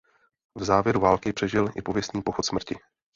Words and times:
V 0.55 0.63
závěru 0.63 0.99
války 0.99 1.33
přežil 1.33 1.67
i 1.75 1.81
pověstný 1.81 2.21
pochod 2.21 2.45
smrti. 2.45 2.75